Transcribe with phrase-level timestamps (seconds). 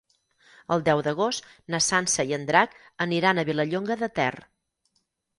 [0.75, 2.73] El deu d'agost na Sança i en Drac
[3.05, 4.31] aniran a Vilallonga de Ter.